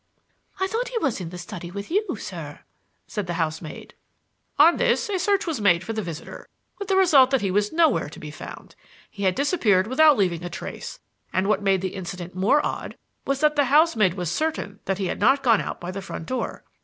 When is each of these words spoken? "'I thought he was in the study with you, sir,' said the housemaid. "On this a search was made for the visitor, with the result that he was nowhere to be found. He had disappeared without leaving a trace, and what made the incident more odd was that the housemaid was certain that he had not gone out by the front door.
"'I 0.59 0.65
thought 0.65 0.87
he 0.89 0.97
was 0.97 1.21
in 1.21 1.29
the 1.29 1.37
study 1.37 1.69
with 1.69 1.91
you, 1.91 2.15
sir,' 2.15 2.61
said 3.05 3.27
the 3.27 3.35
housemaid. 3.35 3.93
"On 4.57 4.77
this 4.77 5.09
a 5.09 5.19
search 5.19 5.45
was 5.45 5.61
made 5.61 5.83
for 5.83 5.93
the 5.93 6.01
visitor, 6.01 6.49
with 6.79 6.87
the 6.87 6.95
result 6.95 7.29
that 7.29 7.41
he 7.41 7.51
was 7.51 7.71
nowhere 7.71 8.09
to 8.09 8.17
be 8.19 8.31
found. 8.31 8.75
He 9.11 9.25
had 9.25 9.35
disappeared 9.35 9.85
without 9.85 10.17
leaving 10.17 10.43
a 10.43 10.49
trace, 10.49 10.99
and 11.31 11.45
what 11.47 11.61
made 11.61 11.81
the 11.81 11.93
incident 11.93 12.33
more 12.33 12.65
odd 12.65 12.97
was 13.27 13.41
that 13.41 13.55
the 13.55 13.65
housemaid 13.65 14.15
was 14.15 14.31
certain 14.31 14.79
that 14.85 14.97
he 14.97 15.05
had 15.05 15.19
not 15.19 15.43
gone 15.43 15.61
out 15.61 15.79
by 15.79 15.91
the 15.91 16.01
front 16.01 16.25
door. 16.25 16.63